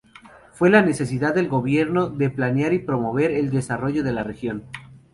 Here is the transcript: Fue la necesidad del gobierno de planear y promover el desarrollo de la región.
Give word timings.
Fue 0.53 0.71
la 0.71 0.81
necesidad 0.81 1.35
del 1.35 1.47
gobierno 1.47 2.09
de 2.09 2.31
planear 2.31 2.73
y 2.73 2.79
promover 2.79 3.29
el 3.29 3.51
desarrollo 3.51 4.03
de 4.03 4.11
la 4.13 4.23
región. 4.23 4.63